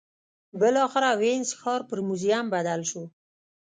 بالاخره 0.59 1.09
وینز 1.21 1.49
ښار 1.59 1.81
پر 1.89 1.99
موزیم 2.07 2.45
بدل 2.53 2.81
شو 2.89 3.03